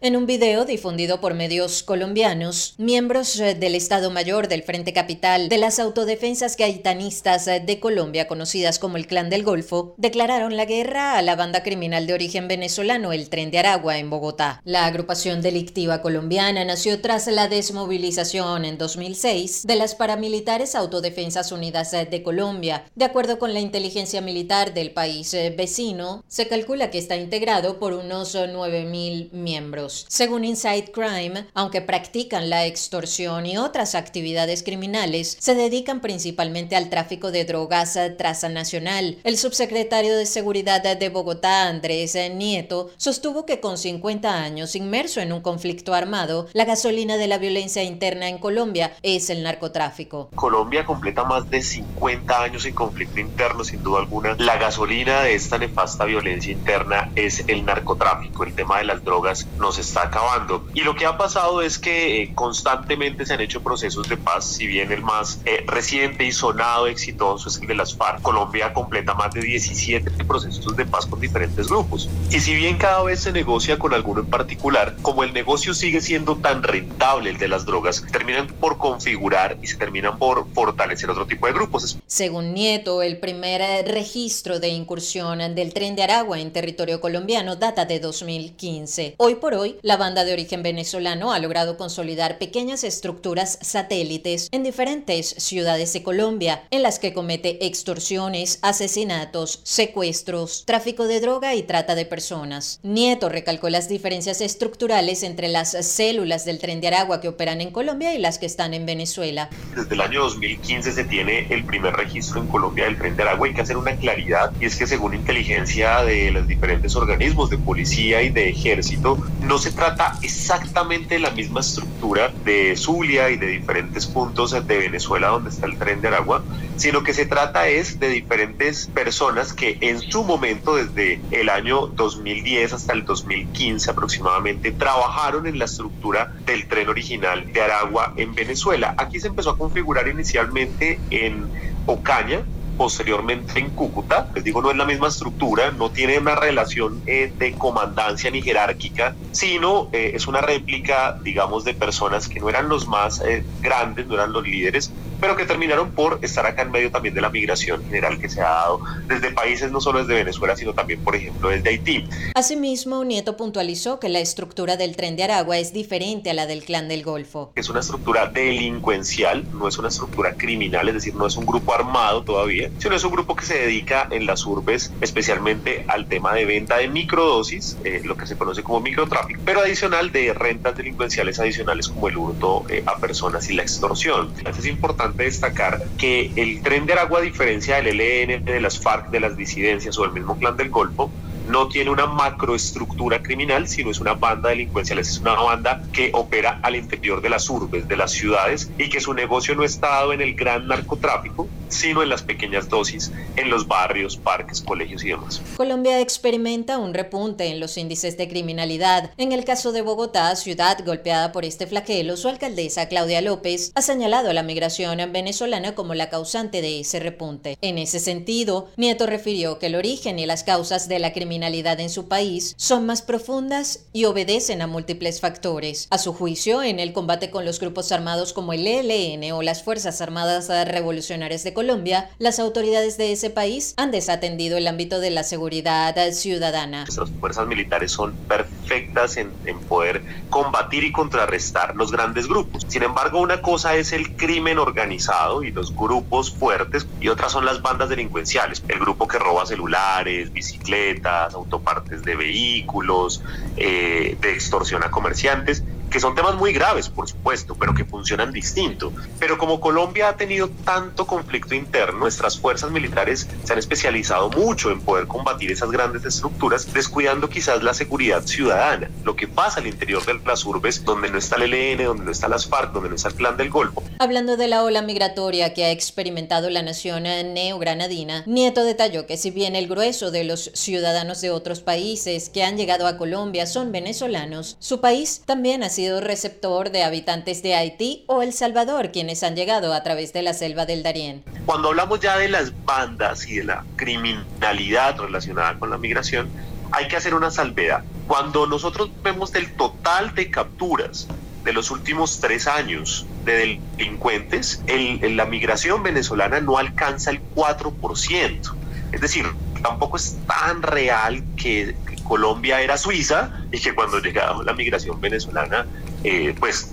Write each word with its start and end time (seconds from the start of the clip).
En 0.00 0.14
un 0.14 0.26
video 0.26 0.64
difundido 0.64 1.20
por 1.20 1.34
medios 1.34 1.82
colombianos, 1.82 2.76
miembros 2.78 3.40
eh, 3.40 3.56
del 3.56 3.74
Estado 3.74 4.12
Mayor 4.12 4.46
del 4.46 4.62
Frente 4.62 4.92
Capital 4.92 5.48
de 5.48 5.58
las 5.58 5.80
autodefensas 5.80 6.56
gaitanistas 6.56 7.48
eh, 7.48 7.58
de 7.58 7.80
Colombia, 7.80 8.28
conocidas 8.28 8.78
como 8.78 8.96
el 8.96 9.08
Clan 9.08 9.28
del 9.28 9.42
Golfo, 9.42 9.96
declararon 9.96 10.56
la 10.56 10.66
guerra 10.66 11.18
a 11.18 11.22
la 11.22 11.34
banda 11.34 11.64
criminal 11.64 12.06
de 12.06 12.14
origen 12.14 12.46
venezolano 12.46 13.12
El 13.12 13.28
Tren 13.28 13.50
de 13.50 13.58
Aragua 13.58 13.98
en 13.98 14.08
Bogotá. 14.08 14.62
La 14.64 14.86
agrupación 14.86 15.42
delictiva 15.42 16.00
colombiana 16.00 16.64
nació 16.64 17.00
tras 17.00 17.26
la 17.26 17.48
desmovilización 17.48 18.64
en 18.66 18.78
2006 18.78 19.66
de 19.66 19.74
las 19.74 19.96
paramilitares 19.96 20.76
Autodefensas 20.76 21.50
Unidas 21.50 21.92
eh, 21.92 22.06
de 22.08 22.22
Colombia. 22.22 22.84
De 22.94 23.04
acuerdo 23.04 23.40
con 23.40 23.52
la 23.52 23.58
inteligencia 23.58 24.20
militar 24.20 24.74
del 24.74 24.92
país 24.92 25.32
vecino, 25.56 26.22
se 26.28 26.46
calcula 26.46 26.92
que 26.92 26.98
está 26.98 27.16
integrado 27.16 27.80
por 27.80 27.94
unos 27.94 28.36
9.000 28.36 29.32
miembros. 29.32 29.87
Según 30.08 30.44
Inside 30.44 30.92
Crime, 30.92 31.46
aunque 31.54 31.80
practican 31.80 32.50
la 32.50 32.66
extorsión 32.66 33.46
y 33.46 33.58
otras 33.58 33.94
actividades 33.94 34.62
criminales, 34.62 35.36
se 35.40 35.54
dedican 35.54 36.00
principalmente 36.00 36.76
al 36.76 36.90
tráfico 36.90 37.30
de 37.30 37.44
drogas 37.44 37.98
traza 38.16 38.48
nacional. 38.48 39.18
El 39.24 39.38
subsecretario 39.38 40.16
de 40.16 40.26
Seguridad 40.26 40.82
de 40.82 41.08
Bogotá, 41.08 41.68
Andrés 41.68 42.16
Nieto, 42.34 42.90
sostuvo 42.96 43.46
que 43.46 43.60
con 43.60 43.78
50 43.78 44.42
años 44.42 44.76
inmerso 44.76 45.20
en 45.20 45.32
un 45.32 45.40
conflicto 45.40 45.94
armado, 45.94 46.48
la 46.52 46.64
gasolina 46.64 47.16
de 47.16 47.26
la 47.26 47.38
violencia 47.38 47.82
interna 47.82 48.28
en 48.28 48.38
Colombia 48.38 48.92
es 49.02 49.30
el 49.30 49.42
narcotráfico. 49.42 50.30
Colombia 50.34 50.84
completa 50.84 51.24
más 51.24 51.48
de 51.50 51.62
50 51.62 52.42
años 52.42 52.64
en 52.64 52.74
conflicto 52.74 53.20
interno, 53.20 53.64
sin 53.64 53.82
duda 53.82 54.00
alguna. 54.00 54.36
La 54.38 54.56
gasolina 54.56 55.22
de 55.22 55.34
esta 55.34 55.58
nefasta 55.58 56.04
violencia 56.04 56.52
interna 56.52 57.10
es 57.14 57.44
el 57.48 57.64
narcotráfico. 57.64 58.44
El 58.44 58.54
tema 58.54 58.78
de 58.78 58.84
las 58.84 59.04
drogas 59.04 59.46
está 59.78 60.04
acabando. 60.04 60.66
Y 60.74 60.80
lo 60.80 60.94
que 60.94 61.06
ha 61.06 61.16
pasado 61.16 61.62
es 61.62 61.78
que 61.78 62.22
eh, 62.22 62.32
constantemente 62.34 63.24
se 63.26 63.34
han 63.34 63.40
hecho 63.40 63.62
procesos 63.62 64.08
de 64.08 64.16
paz, 64.16 64.44
si 64.44 64.66
bien 64.66 64.92
el 64.92 65.02
más 65.02 65.40
eh, 65.44 65.64
reciente 65.66 66.24
y 66.24 66.32
sonado 66.32 66.86
exitoso 66.86 67.48
es 67.48 67.58
el 67.58 67.66
de 67.66 67.74
las 67.74 67.94
FARC. 67.94 68.22
Colombia 68.22 68.72
completa 68.72 69.14
más 69.14 69.32
de 69.34 69.40
17 69.40 70.10
procesos 70.24 70.76
de 70.76 70.84
paz 70.84 71.06
con 71.06 71.20
diferentes 71.20 71.68
grupos. 71.68 72.08
Y 72.30 72.40
si 72.40 72.54
bien 72.54 72.76
cada 72.76 73.02
vez 73.02 73.20
se 73.20 73.32
negocia 73.32 73.78
con 73.78 73.94
alguno 73.94 74.20
en 74.20 74.26
particular, 74.26 74.96
como 75.02 75.22
el 75.22 75.32
negocio 75.32 75.74
sigue 75.74 76.00
siendo 76.00 76.36
tan 76.36 76.62
rentable 76.62 77.30
el 77.30 77.38
de 77.38 77.48
las 77.48 77.64
drogas, 77.64 78.04
terminan 78.12 78.46
por 78.46 78.78
configurar 78.78 79.58
y 79.62 79.66
se 79.66 79.76
terminan 79.76 80.18
por 80.18 80.46
fortalecer 80.52 81.10
otro 81.10 81.26
tipo 81.26 81.46
de 81.46 81.52
grupos. 81.52 81.98
Según 82.06 82.54
Nieto, 82.54 83.02
el 83.02 83.18
primer 83.18 83.60
eh, 83.60 83.82
registro 83.82 84.60
de 84.60 84.68
incursión 84.68 85.38
del 85.54 85.72
tren 85.72 85.96
de 85.96 86.02
Aragua 86.02 86.40
en 86.40 86.52
territorio 86.52 87.00
colombiano 87.00 87.56
data 87.56 87.84
de 87.84 88.00
2015. 88.00 89.14
Hoy 89.18 89.34
por 89.36 89.54
hoy, 89.54 89.67
la 89.82 89.96
banda 89.96 90.24
de 90.24 90.32
origen 90.32 90.62
venezolano 90.62 91.32
ha 91.32 91.38
logrado 91.38 91.76
consolidar 91.76 92.38
pequeñas 92.38 92.84
estructuras 92.84 93.58
satélites 93.60 94.48
en 94.52 94.62
diferentes 94.62 95.34
ciudades 95.38 95.92
de 95.92 96.02
Colombia, 96.02 96.62
en 96.70 96.82
las 96.82 96.98
que 96.98 97.12
comete 97.12 97.66
extorsiones, 97.66 98.58
asesinatos, 98.62 99.60
secuestros, 99.64 100.64
tráfico 100.66 101.06
de 101.06 101.20
droga 101.20 101.54
y 101.54 101.62
trata 101.62 101.94
de 101.94 102.06
personas. 102.06 102.80
Nieto 102.82 103.28
recalcó 103.28 103.68
las 103.68 103.88
diferencias 103.88 104.40
estructurales 104.40 105.22
entre 105.22 105.48
las 105.48 105.72
células 105.86 106.44
del 106.44 106.58
tren 106.58 106.80
de 106.80 106.88
Aragua 106.88 107.20
que 107.20 107.28
operan 107.28 107.60
en 107.60 107.70
Colombia 107.70 108.14
y 108.14 108.18
las 108.18 108.38
que 108.38 108.46
están 108.46 108.74
en 108.74 108.86
Venezuela. 108.86 109.50
Desde 109.74 109.94
el 109.94 110.00
año 110.00 110.22
2015 110.22 110.92
se 110.92 111.04
tiene 111.04 111.46
el 111.50 111.64
primer 111.64 111.94
registro 111.94 112.40
en 112.40 112.48
Colombia 112.48 112.84
del 112.84 112.98
tren 112.98 113.16
de 113.16 113.22
Aragua. 113.22 113.46
Hay 113.48 113.54
que 113.54 113.62
hacer 113.62 113.76
una 113.76 113.96
claridad 113.96 114.52
y 114.60 114.66
es 114.66 114.76
que 114.76 114.86
según 114.86 115.14
inteligencia 115.14 116.02
de 116.02 116.30
los 116.30 116.46
diferentes 116.46 116.96
organismos 116.96 117.50
de 117.50 117.58
policía 117.58 118.22
y 118.22 118.30
de 118.30 118.48
ejército, 118.48 119.18
no 119.42 119.57
se 119.58 119.72
trata 119.72 120.18
exactamente 120.22 121.14
de 121.14 121.20
la 121.20 121.30
misma 121.30 121.60
estructura 121.60 122.32
de 122.44 122.76
Zulia 122.76 123.30
y 123.30 123.36
de 123.36 123.46
diferentes 123.46 124.06
puntos 124.06 124.52
de 124.52 124.78
Venezuela 124.78 125.28
donde 125.28 125.50
está 125.50 125.66
el 125.66 125.78
tren 125.78 126.00
de 126.00 126.08
Aragua, 126.08 126.42
sino 126.76 127.02
que 127.02 127.12
se 127.12 127.26
trata 127.26 127.68
es 127.68 127.98
de 127.98 128.08
diferentes 128.08 128.86
personas 128.88 129.52
que 129.52 129.78
en 129.80 130.00
su 130.00 130.24
momento, 130.24 130.76
desde 130.76 131.20
el 131.30 131.48
año 131.48 131.88
2010 131.88 132.72
hasta 132.72 132.92
el 132.92 133.04
2015 133.04 133.90
aproximadamente, 133.90 134.72
trabajaron 134.72 135.46
en 135.46 135.58
la 135.58 135.64
estructura 135.64 136.34
del 136.46 136.68
tren 136.68 136.88
original 136.88 137.52
de 137.52 137.60
Aragua 137.60 138.14
en 138.16 138.34
Venezuela. 138.34 138.94
Aquí 138.96 139.20
se 139.20 139.28
empezó 139.28 139.50
a 139.50 139.58
configurar 139.58 140.08
inicialmente 140.08 141.00
en 141.10 141.46
Ocaña, 141.86 142.42
posteriormente 142.78 143.58
en 143.58 143.70
Cúcuta. 143.70 144.30
Les 144.34 144.44
digo, 144.44 144.62
no 144.62 144.70
es 144.70 144.76
la 144.76 144.86
misma 144.86 145.08
estructura, 145.08 145.70
no 145.72 145.90
tiene 145.90 146.18
una 146.18 146.36
relación 146.36 147.02
eh, 147.06 147.30
de 147.36 147.52
comandancia 147.52 148.30
ni 148.30 148.40
jerárquica, 148.40 149.14
sino 149.32 149.90
eh, 149.92 150.12
es 150.14 150.26
una 150.26 150.40
réplica, 150.40 151.18
digamos, 151.22 151.64
de 151.64 151.74
personas 151.74 152.28
que 152.28 152.40
no 152.40 152.48
eran 152.48 152.68
los 152.68 152.86
más 152.86 153.20
eh, 153.20 153.44
grandes, 153.60 154.06
no 154.06 154.14
eran 154.14 154.32
los 154.32 154.44
líderes, 154.44 154.92
pero 155.20 155.36
que 155.36 155.44
terminaron 155.44 155.90
por 155.90 156.18
estar 156.22 156.46
acá 156.46 156.62
en 156.62 156.70
medio 156.70 156.90
también 156.90 157.14
de 157.14 157.20
la 157.20 157.30
migración 157.30 157.84
general 157.84 158.18
que 158.18 158.28
se 158.28 158.40
ha 158.40 158.48
dado 158.48 158.80
desde 159.06 159.30
países 159.30 159.70
no 159.70 159.80
solo 159.80 160.00
desde 160.00 160.14
Venezuela, 160.14 160.56
sino 160.56 160.72
también, 160.72 161.02
por 161.02 161.16
ejemplo, 161.16 161.48
desde 161.48 161.68
Haití. 161.70 162.08
Asimismo, 162.34 163.04
Nieto 163.04 163.36
puntualizó 163.36 163.98
que 163.98 164.08
la 164.08 164.20
estructura 164.20 164.76
del 164.76 164.96
tren 164.96 165.16
de 165.16 165.24
Aragua 165.24 165.58
es 165.58 165.72
diferente 165.72 166.30
a 166.30 166.34
la 166.34 166.46
del 166.46 166.64
Clan 166.64 166.88
del 166.88 167.02
Golfo. 167.02 167.52
Es 167.54 167.68
una 167.68 167.80
estructura 167.80 168.26
delincuencial, 168.26 169.44
no 169.52 169.68
es 169.68 169.78
una 169.78 169.88
estructura 169.88 170.34
criminal, 170.34 170.88
es 170.88 170.94
decir, 170.94 171.14
no 171.14 171.26
es 171.26 171.36
un 171.36 171.46
grupo 171.46 171.74
armado 171.74 172.22
todavía, 172.22 172.70
sino 172.78 172.94
es 172.94 173.04
un 173.04 173.12
grupo 173.12 173.34
que 173.36 173.44
se 173.44 173.58
dedica 173.58 174.08
en 174.10 174.26
las 174.26 174.44
urbes 174.46 174.92
especialmente 175.00 175.84
al 175.88 176.08
tema 176.08 176.34
de 176.34 176.44
venta 176.44 176.76
de 176.76 176.88
microdosis, 176.88 177.76
eh, 177.84 178.02
lo 178.04 178.16
que 178.16 178.26
se 178.26 178.36
conoce 178.36 178.62
como 178.62 178.80
microtráfico, 178.80 179.40
pero 179.44 179.60
adicional 179.60 180.12
de 180.12 180.32
rentas 180.34 180.76
delincuenciales 180.76 181.38
adicionales 181.38 181.88
como 181.88 182.08
el 182.08 182.16
hurto 182.16 182.64
eh, 182.68 182.82
a 182.86 182.96
personas 182.98 183.48
y 183.50 183.54
la 183.54 183.62
extorsión. 183.62 184.32
Es 184.46 184.66
importante 184.66 185.07
destacar 185.16 185.80
que 185.98 186.32
el 186.36 186.62
tren 186.62 186.86
de 186.86 186.92
Aragua, 186.94 187.20
a 187.20 187.22
diferencia 187.22 187.76
del 187.76 188.00
ELN, 188.00 188.44
de 188.44 188.60
las 188.60 188.78
FARC, 188.78 189.10
de 189.10 189.20
las 189.20 189.36
disidencias 189.36 189.98
o 189.98 190.02
del 190.02 190.12
mismo 190.12 190.36
clan 190.38 190.56
del 190.56 190.70
Golfo, 190.70 191.10
no 191.48 191.68
tiene 191.68 191.90
una 191.90 192.06
macroestructura 192.06 193.22
criminal, 193.22 193.66
sino 193.68 193.90
es 193.90 194.00
una 194.00 194.14
banda 194.14 194.50
delincuencial, 194.50 194.98
es 194.98 195.18
una 195.18 195.34
banda 195.34 195.82
que 195.92 196.10
opera 196.12 196.60
al 196.62 196.76
interior 196.76 197.22
de 197.22 197.30
las 197.30 197.48
urbes, 197.48 197.88
de 197.88 197.96
las 197.96 198.12
ciudades, 198.12 198.70
y 198.76 198.88
que 198.90 199.00
su 199.00 199.14
negocio 199.14 199.54
no 199.54 199.64
está 199.64 199.88
dado 199.88 200.12
en 200.12 200.20
el 200.20 200.34
gran 200.34 200.66
narcotráfico, 200.68 201.48
sino 201.68 202.02
en 202.02 202.08
las 202.08 202.22
pequeñas 202.22 202.68
dosis, 202.68 203.12
en 203.36 203.50
los 203.50 203.66
barrios, 203.68 204.16
parques, 204.16 204.60
colegios 204.60 205.04
y 205.04 205.08
demás. 205.08 205.40
Colombia 205.56 206.00
experimenta 206.00 206.78
un 206.78 206.94
repunte 206.94 207.46
en 207.46 207.60
los 207.60 207.76
índices 207.76 208.16
de 208.16 208.28
criminalidad. 208.28 209.10
En 209.16 209.32
el 209.32 209.44
caso 209.44 209.72
de 209.72 209.82
Bogotá, 209.82 210.34
ciudad 210.36 210.78
golpeada 210.84 211.32
por 211.32 211.44
este 211.44 211.66
flagelo, 211.66 212.16
su 212.16 212.28
alcaldesa 212.28 212.88
Claudia 212.88 213.20
López 213.20 213.72
ha 213.74 213.82
señalado 213.82 214.30
a 214.30 214.34
la 214.34 214.42
migración 214.42 214.98
venezolana 215.12 215.74
como 215.74 215.94
la 215.94 216.08
causante 216.08 216.62
de 216.62 216.80
ese 216.80 217.00
repunte. 217.00 217.58
En 217.60 217.78
ese 217.78 218.00
sentido, 218.00 218.68
Nieto 218.76 219.06
refirió 219.06 219.58
que 219.58 219.66
el 219.66 219.74
origen 219.74 220.18
y 220.18 220.26
las 220.26 220.44
causas 220.44 220.88
de 220.88 220.98
la 220.98 221.12
criminalidad 221.12 221.80
en 221.80 221.90
su 221.90 222.08
país 222.08 222.54
son 222.56 222.86
más 222.86 223.02
profundas 223.02 223.86
y 223.92 224.04
obedecen 224.04 224.62
a 224.62 224.66
múltiples 224.66 225.20
factores. 225.20 225.86
A 225.90 225.98
su 225.98 226.12
juicio, 226.12 226.62
en 226.62 226.80
el 226.80 226.92
combate 226.92 227.30
con 227.30 227.44
los 227.44 227.60
grupos 227.60 227.92
armados 227.92 228.32
como 228.32 228.52
el 228.52 228.66
ELN 228.66 229.32
o 229.32 229.42
las 229.42 229.62
Fuerzas 229.62 230.00
Armadas 230.00 230.48
Revolucionarias 230.48 231.44
de 231.44 231.54
Colombia, 231.58 232.08
las 232.20 232.38
autoridades 232.38 232.98
de 232.98 233.10
ese 233.10 233.30
país 233.30 233.74
han 233.78 233.90
desatendido 233.90 234.58
el 234.58 234.68
ámbito 234.68 235.00
de 235.00 235.10
la 235.10 235.24
seguridad 235.24 235.92
ciudadana. 236.12 236.84
Nuestras 236.84 237.10
fuerzas 237.10 237.48
militares 237.48 237.90
son 237.90 238.12
perfectas 238.28 239.16
en, 239.16 239.32
poder 239.68 240.04
combatir 240.30 240.84
y 240.84 240.92
contrarrestar 240.92 241.74
los 241.74 241.90
grandes 241.90 242.28
grupos. 242.28 242.64
Sin 242.68 242.84
embargo, 242.84 243.20
una 243.20 243.42
cosa 243.42 243.74
es 243.74 243.92
el 243.92 244.14
crimen 244.14 244.60
organizado 244.60 245.42
y 245.42 245.50
los 245.50 245.74
grupos 245.74 246.30
fuertes 246.30 246.86
y 247.00 247.08
otras 247.08 247.32
son 247.32 247.44
las 247.44 247.60
bandas 247.60 247.88
delincuenciales. 247.88 248.62
El 248.68 248.78
grupo 248.78 249.08
que 249.08 249.18
roba 249.18 249.44
celulares, 249.44 250.32
bicicletas, 250.32 251.34
autopartes 251.34 252.04
de 252.04 252.14
vehículos, 252.14 253.20
eh, 253.56 254.16
de 254.20 254.32
extorsión 254.32 254.84
a 254.84 254.92
comerciantes 254.92 255.64
que 255.90 256.00
son 256.00 256.14
temas 256.14 256.36
muy 256.36 256.52
graves, 256.52 256.88
por 256.88 257.08
supuesto, 257.08 257.54
pero 257.54 257.74
que 257.74 257.84
funcionan 257.84 258.32
distinto. 258.32 258.92
Pero 259.18 259.38
como 259.38 259.60
Colombia 259.60 260.10
ha 260.10 260.16
tenido 260.16 260.48
tanto 260.64 261.06
conflicto 261.06 261.54
interno, 261.54 261.98
nuestras 261.98 262.38
fuerzas 262.38 262.70
militares 262.70 263.28
se 263.44 263.52
han 263.52 263.58
especializado 263.58 264.30
mucho 264.30 264.70
en 264.70 264.80
poder 264.80 265.06
combatir 265.06 265.50
esas 265.50 265.70
grandes 265.70 266.04
estructuras, 266.04 266.72
descuidando 266.72 267.28
quizás 267.28 267.62
la 267.62 267.74
seguridad 267.74 268.22
ciudadana, 268.22 268.90
lo 269.04 269.16
que 269.16 269.28
pasa 269.28 269.60
al 269.60 269.66
interior 269.66 270.04
de 270.04 270.18
las 270.26 270.44
urbes, 270.44 270.84
donde 270.84 271.10
no 271.10 271.18
está 271.18 271.36
el 271.36 271.54
ELN, 271.54 271.84
donde 271.84 272.04
no 272.04 272.10
está 272.10 272.28
las 272.28 272.46
FARC, 272.46 272.72
donde 272.72 272.90
no 272.90 272.96
está 272.96 273.08
el 273.08 273.14
Plan 273.14 273.36
del 273.36 273.50
Golfo. 273.50 273.82
Hablando 273.98 274.36
de 274.36 274.48
la 274.48 274.62
ola 274.62 274.82
migratoria 274.82 275.54
que 275.54 275.64
ha 275.64 275.70
experimentado 275.70 276.50
la 276.50 276.62
nación 276.62 277.04
neogranadina, 277.04 278.22
Nieto 278.26 278.64
detalló 278.64 279.06
que 279.06 279.16
si 279.16 279.30
bien 279.30 279.56
el 279.56 279.68
grueso 279.68 280.10
de 280.10 280.24
los 280.24 280.50
ciudadanos 280.54 281.20
de 281.20 281.30
otros 281.30 281.60
países 281.60 282.28
que 282.28 282.44
han 282.44 282.56
llegado 282.56 282.86
a 282.86 282.96
Colombia 282.96 283.46
son 283.46 283.72
venezolanos, 283.72 284.56
su 284.60 284.80
país 284.80 285.22
también 285.24 285.62
ha 285.62 285.70
sido 285.70 285.77
receptor 286.00 286.70
de 286.70 286.82
habitantes 286.82 287.42
de 287.42 287.54
Haití 287.54 288.04
o 288.08 288.22
El 288.22 288.32
Salvador, 288.32 288.90
quienes 288.90 289.22
han 289.22 289.36
llegado 289.36 289.72
a 289.72 289.82
través 289.82 290.12
de 290.12 290.22
la 290.22 290.34
selva 290.34 290.66
del 290.66 290.82
Darién. 290.82 291.22
Cuando 291.46 291.68
hablamos 291.68 292.00
ya 292.00 292.18
de 292.18 292.28
las 292.28 292.52
bandas 292.64 293.28
y 293.28 293.36
de 293.36 293.44
la 293.44 293.64
criminalidad 293.76 294.98
relacionada 294.98 295.58
con 295.58 295.70
la 295.70 295.78
migración, 295.78 296.28
hay 296.72 296.88
que 296.88 296.96
hacer 296.96 297.14
una 297.14 297.30
salvedad. 297.30 297.84
Cuando 298.08 298.46
nosotros 298.46 298.90
vemos 299.02 299.32
del 299.32 299.54
total 299.54 300.14
de 300.14 300.30
capturas 300.30 301.06
de 301.44 301.52
los 301.52 301.70
últimos 301.70 302.18
tres 302.20 302.46
años 302.46 303.06
de 303.24 303.58
delincuentes, 303.76 304.62
la 304.66 305.26
migración 305.26 305.82
venezolana 305.82 306.40
no 306.40 306.58
alcanza 306.58 307.10
el 307.10 307.20
4%. 307.34 308.54
Es 308.90 309.00
decir, 309.00 309.26
tampoco 309.62 309.96
es 309.96 310.16
tan 310.26 310.62
real 310.62 311.22
que, 311.36 311.76
Colombia 312.08 312.60
era 312.62 312.78
Suiza 312.78 313.30
y 313.52 313.60
que 313.60 313.74
cuando 313.74 314.00
llegaba 314.00 314.42
la 314.42 314.54
migración 314.54 315.00
venezolana, 315.00 315.66
eh, 316.02 316.34
pues 316.38 316.72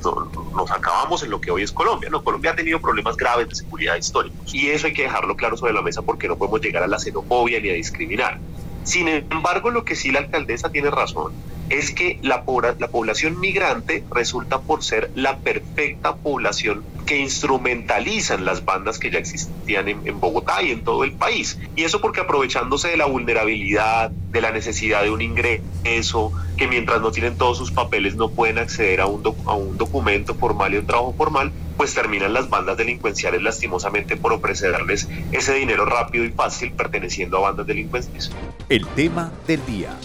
nos 0.55 0.71
acabamos 0.71 1.21
en 1.23 1.29
lo 1.29 1.41
que 1.41 1.51
hoy 1.51 1.63
es 1.63 1.71
Colombia. 1.71 2.09
No, 2.09 2.23
Colombia 2.23 2.51
ha 2.51 2.55
tenido 2.55 2.79
problemas 2.79 3.17
graves 3.17 3.49
de 3.49 3.55
seguridad 3.55 3.97
históricos 3.97 4.53
y 4.53 4.69
eso 4.69 4.87
hay 4.87 4.93
que 4.93 5.03
dejarlo 5.03 5.35
claro 5.35 5.57
sobre 5.57 5.73
la 5.73 5.81
mesa 5.81 6.01
porque 6.01 6.27
no 6.27 6.37
podemos 6.37 6.61
llegar 6.61 6.83
a 6.83 6.87
la 6.87 6.97
xenofobia 6.97 7.59
ni 7.59 7.69
a 7.69 7.73
discriminar. 7.73 8.39
Sin 8.83 9.07
embargo, 9.07 9.71
lo 9.71 9.83
que 9.83 9.95
sí 9.95 10.11
la 10.11 10.19
alcaldesa 10.19 10.71
tiene 10.71 10.89
razón 10.89 11.33
es 11.69 11.91
que 11.91 12.19
la, 12.21 12.43
la 12.77 12.87
población 12.87 13.39
migrante 13.39 14.03
resulta 14.11 14.61
por 14.61 14.83
ser 14.83 15.11
la 15.15 15.39
perfecta 15.39 16.15
población 16.15 16.83
que 17.05 17.17
instrumentalizan 17.17 18.45
las 18.45 18.65
bandas 18.65 18.99
que 18.99 19.11
ya 19.11 19.19
existían 19.19 19.87
en, 19.87 20.19
Bogotá 20.19 20.63
y 20.63 20.71
en 20.71 20.83
todo 20.83 21.03
el 21.03 21.11
país. 21.13 21.59
Y 21.75 21.83
eso 21.83 22.01
porque 22.01 22.21
aprovechándose 22.21 22.89
de 22.89 22.97
la 22.97 23.05
vulnerabilidad, 23.05 24.09
de 24.09 24.41
la 24.41 24.51
necesidad 24.51 25.03
de 25.03 25.11
un 25.11 25.21
ingreso, 25.21 26.31
que 26.57 26.67
mientras 26.67 27.01
no 27.01 27.11
tienen 27.11 27.37
todos 27.37 27.57
sus 27.57 27.71
papeles 27.71 28.15
no 28.15 28.29
pueden 28.29 28.57
acceder 28.57 29.01
a 29.01 29.05
un, 29.07 29.23
a 29.45 29.53
un 29.53 29.77
documento 29.77 30.33
formal 30.35 30.73
y 30.73 30.77
un 30.77 30.87
trabajo 30.87 31.13
formal, 31.17 31.51
pues 31.77 31.93
terminan 31.93 32.33
las 32.33 32.49
bandas 32.49 32.77
delincuenciales 32.77 33.41
lastimosamente 33.41 34.17
por 34.17 34.33
ofrecerles 34.33 35.07
ese 35.31 35.53
dinero 35.53 35.85
rápido 35.85 36.23
y 36.23 36.31
fácil 36.31 36.71
perteneciendo 36.71 37.37
a 37.37 37.41
bandas 37.41 37.67
delincuenciales. 37.67 38.31
El 38.69 38.87
tema 38.87 39.31
del 39.45 39.63
día 39.65 39.95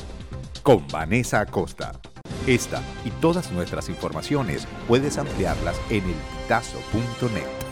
con 0.63 0.87
Vanessa 0.89 1.41
Acosta. 1.41 1.93
Esta 2.51 2.83
y 3.05 3.11
todas 3.11 3.53
nuestras 3.53 3.89
informaciones 3.89 4.67
puedes 4.89 5.19
ampliarlas 5.19 5.81
en 5.89 6.03
el 6.03 6.11
elpitazo.net. 6.11 7.70